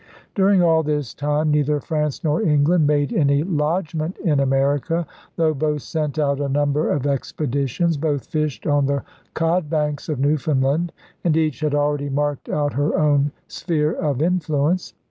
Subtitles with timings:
[0.33, 5.83] During all this time neither France nor England made any lodgment in America, though both
[5.83, 9.03] sent out a number of expeditions, both fished on the
[9.35, 10.91] cod banks of Newfoundland,
[11.23, 14.95] and each had already marked out her own 'sphere of influence.